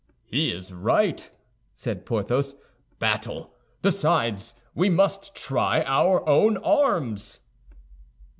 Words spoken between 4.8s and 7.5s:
must try our own arms."